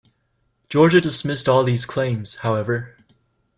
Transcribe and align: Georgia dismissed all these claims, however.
Georgia 0.67 0.99
dismissed 0.99 1.47
all 1.47 1.63
these 1.63 1.85
claims, 1.85 2.37
however. 2.37 2.95